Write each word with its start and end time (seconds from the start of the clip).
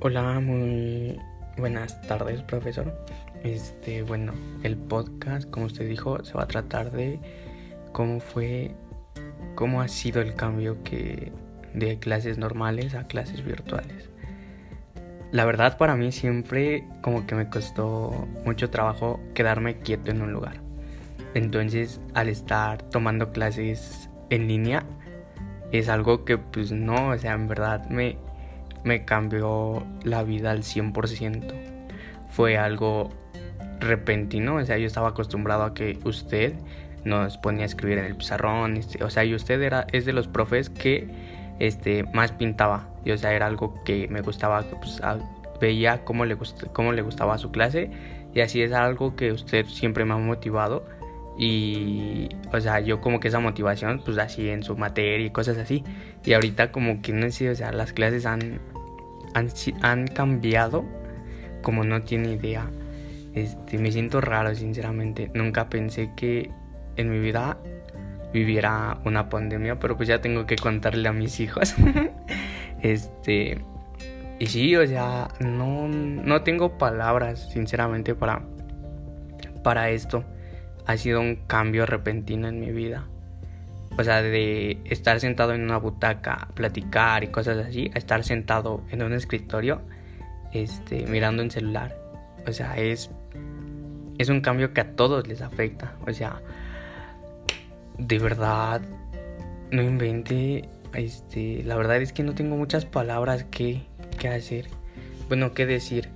Hola, 0.00 0.38
muy 0.38 1.18
buenas 1.56 2.00
tardes, 2.02 2.40
profesor. 2.42 3.04
Este, 3.42 4.04
bueno, 4.04 4.32
el 4.62 4.76
podcast, 4.76 5.50
como 5.50 5.66
usted 5.66 5.88
dijo, 5.88 6.22
se 6.22 6.34
va 6.34 6.44
a 6.44 6.46
tratar 6.46 6.92
de 6.92 7.18
cómo 7.90 8.20
fue, 8.20 8.76
cómo 9.56 9.82
ha 9.82 9.88
sido 9.88 10.22
el 10.22 10.36
cambio 10.36 10.84
que 10.84 11.32
de 11.74 11.98
clases 11.98 12.38
normales 12.38 12.94
a 12.94 13.08
clases 13.08 13.44
virtuales. 13.44 14.08
La 15.32 15.44
verdad 15.44 15.76
para 15.76 15.96
mí 15.96 16.12
siempre 16.12 16.86
como 17.02 17.26
que 17.26 17.34
me 17.34 17.50
costó 17.50 18.28
mucho 18.44 18.70
trabajo 18.70 19.18
quedarme 19.34 19.78
quieto 19.80 20.12
en 20.12 20.22
un 20.22 20.32
lugar. 20.32 20.60
Entonces, 21.34 22.00
al 22.14 22.28
estar 22.28 22.84
tomando 22.84 23.32
clases 23.32 24.08
en 24.30 24.46
línea 24.46 24.84
es 25.72 25.88
algo 25.88 26.24
que 26.24 26.38
pues 26.38 26.70
no, 26.70 27.08
o 27.08 27.18
sea, 27.18 27.32
en 27.32 27.48
verdad 27.48 27.90
me 27.90 28.16
me 28.88 29.04
cambió 29.04 29.86
la 30.02 30.22
vida 30.24 30.50
al 30.50 30.62
100%. 30.62 31.52
Fue 32.30 32.56
algo 32.56 33.10
repentino, 33.80 34.56
o 34.56 34.64
sea, 34.64 34.78
yo 34.78 34.86
estaba 34.86 35.10
acostumbrado 35.10 35.62
a 35.62 35.74
que 35.74 35.98
usted 36.04 36.54
nos 37.04 37.38
ponía 37.38 37.62
a 37.62 37.66
escribir 37.66 37.98
en 37.98 38.06
el 38.06 38.16
pizarrón, 38.16 38.76
este, 38.76 39.04
o 39.04 39.10
sea, 39.10 39.24
y 39.24 39.34
usted 39.34 39.62
era 39.62 39.86
es 39.92 40.04
de 40.04 40.12
los 40.12 40.26
profes 40.26 40.68
que 40.68 41.06
este 41.60 42.02
más 42.12 42.32
pintaba, 42.32 42.88
y 43.04 43.12
o 43.12 43.18
sea, 43.18 43.32
era 43.34 43.46
algo 43.46 43.82
que 43.84 44.08
me 44.08 44.20
gustaba, 44.20 44.62
pues, 44.62 45.00
veía 45.60 46.04
cómo 46.04 46.24
le 46.24 46.36
cómo 46.72 46.92
le 46.92 47.02
gustaba 47.02 47.38
su 47.38 47.50
clase 47.50 47.90
y 48.34 48.40
así 48.40 48.62
es 48.62 48.72
algo 48.72 49.16
que 49.16 49.32
usted 49.32 49.66
siempre 49.66 50.04
me 50.04 50.14
ha 50.14 50.16
motivado 50.16 50.84
y 51.38 52.28
o 52.52 52.60
sea 52.60 52.80
yo 52.80 53.00
como 53.00 53.20
que 53.20 53.28
esa 53.28 53.40
motivación 53.40 54.00
pues 54.04 54.18
así 54.18 54.48
en 54.48 54.62
su 54.62 54.76
materia 54.76 55.26
y 55.26 55.30
cosas 55.30 55.58
así 55.58 55.84
y 56.24 56.32
ahorita 56.32 56.72
como 56.72 57.00
que 57.00 57.12
no 57.12 57.30
sé 57.30 57.50
o 57.50 57.54
sea 57.54 57.72
las 57.72 57.92
clases 57.92 58.26
han 58.26 58.60
han, 59.38 59.48
han 59.82 60.06
cambiado 60.08 60.84
como 61.62 61.84
no 61.84 62.02
tiene 62.02 62.32
idea. 62.32 62.70
Este, 63.34 63.78
me 63.78 63.92
siento 63.92 64.20
raro, 64.20 64.54
sinceramente. 64.54 65.30
Nunca 65.34 65.68
pensé 65.68 66.10
que 66.16 66.50
en 66.96 67.10
mi 67.10 67.18
vida 67.20 67.58
viviera 68.32 68.98
una 69.04 69.28
pandemia, 69.28 69.78
pero 69.78 69.96
pues 69.96 70.08
ya 70.08 70.20
tengo 70.20 70.46
que 70.46 70.56
contarle 70.56 71.08
a 71.08 71.12
mis 71.12 71.40
hijos. 71.40 71.74
este, 72.82 73.58
y 74.38 74.46
sí, 74.46 74.76
o 74.76 74.86
sea, 74.86 75.28
no, 75.40 75.88
no 75.88 76.42
tengo 76.42 76.78
palabras, 76.78 77.50
sinceramente, 77.50 78.14
para, 78.14 78.42
para 79.62 79.90
esto. 79.90 80.24
Ha 80.86 80.96
sido 80.96 81.20
un 81.20 81.36
cambio 81.46 81.86
repentino 81.86 82.48
en 82.48 82.60
mi 82.60 82.72
vida. 82.72 83.06
O 83.98 84.04
sea, 84.04 84.22
de 84.22 84.78
estar 84.84 85.18
sentado 85.18 85.54
en 85.54 85.62
una 85.62 85.76
butaca, 85.78 86.48
platicar 86.54 87.24
y 87.24 87.28
cosas 87.28 87.58
así, 87.58 87.90
a 87.94 87.98
estar 87.98 88.22
sentado 88.22 88.84
en 88.90 89.02
un 89.02 89.12
escritorio, 89.12 89.82
este, 90.52 91.04
mirando 91.06 91.42
en 91.42 91.50
celular. 91.50 91.98
O 92.46 92.52
sea, 92.52 92.76
es, 92.78 93.10
es 94.16 94.28
un 94.28 94.40
cambio 94.40 94.72
que 94.72 94.82
a 94.82 94.92
todos 94.92 95.26
les 95.26 95.42
afecta. 95.42 95.96
O 96.06 96.12
sea, 96.12 96.40
de 97.98 98.18
verdad, 98.20 98.80
no 99.72 99.82
invente. 99.82 100.68
Este, 100.94 101.62
la 101.64 101.76
verdad 101.76 102.00
es 102.00 102.12
que 102.12 102.22
no 102.22 102.34
tengo 102.34 102.56
muchas 102.56 102.84
palabras 102.84 103.44
que, 103.50 103.82
que 104.18 104.28
hacer. 104.28 104.66
Bueno, 105.28 105.54
qué 105.54 105.66
decir. 105.66 106.08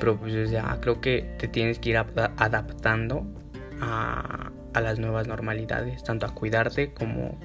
Pero 0.00 0.16
pues, 0.16 0.34
o 0.34 0.46
sea, 0.46 0.78
creo 0.80 1.00
que 1.00 1.36
te 1.38 1.46
tienes 1.46 1.78
que 1.78 1.90
ir 1.90 1.96
adaptando 1.96 3.24
a, 3.80 4.39
a 4.74 4.80
las 4.80 4.98
nuevas 4.98 5.26
normalidades, 5.26 6.02
tanto 6.04 6.26
a 6.26 6.34
cuidarte 6.34 6.92
como 6.92 7.38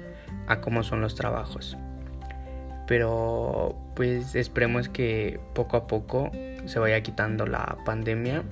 a 0.46 0.60
cómo 0.60 0.82
son 0.82 1.00
los 1.00 1.14
trabajos. 1.14 1.76
Pero 2.86 3.76
pues 3.94 4.34
esperemos 4.34 4.88
que 4.88 5.40
poco 5.54 5.76
a 5.76 5.86
poco 5.86 6.30
se 6.66 6.78
vaya 6.78 7.00
quitando 7.02 7.46
la 7.46 7.78
pandemia, 7.84 8.44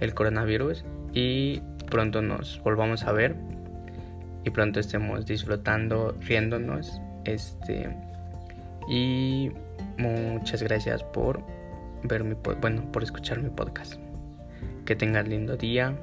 el 0.00 0.14
coronavirus 0.14 0.84
y 1.12 1.62
pronto 1.90 2.22
nos 2.22 2.60
volvamos 2.62 3.04
a 3.04 3.12
ver 3.12 3.34
y 4.44 4.50
pronto 4.50 4.80
estemos 4.80 5.26
disfrutando, 5.26 6.16
riéndonos, 6.20 7.00
este 7.24 7.88
y 8.88 9.50
muchas 9.98 10.62
gracias 10.62 11.02
por 11.02 11.42
ver 12.04 12.24
mi 12.24 12.34
bueno, 12.60 12.90
por 12.92 13.02
escuchar 13.02 13.40
mi 13.40 13.50
podcast. 13.50 13.94
Que 14.84 14.96
tengas 14.96 15.28
lindo 15.28 15.56
día, 15.56 15.94